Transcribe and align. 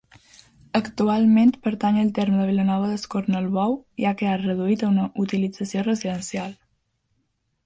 Actualment 0.77 1.51
pertany 1.67 1.99
al 2.03 2.09
terme 2.19 2.39
de 2.41 2.47
Vilanova 2.51 2.89
d'Escornalbou 2.93 3.77
i 4.05 4.09
ha 4.09 4.15
quedat 4.23 4.47
reduït 4.49 4.87
a 4.89 4.91
una 4.95 5.07
utilització 5.27 5.85
residencial. 5.91 6.59